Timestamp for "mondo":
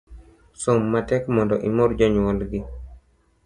1.35-1.55